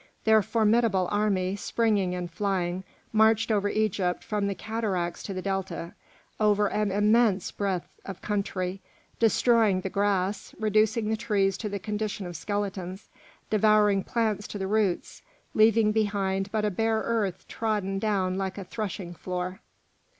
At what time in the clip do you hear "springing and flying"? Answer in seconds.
1.55-2.83